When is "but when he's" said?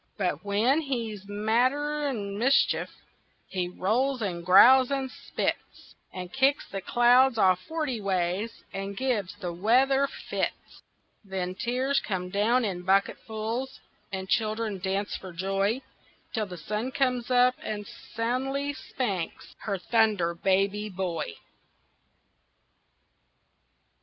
0.17-1.27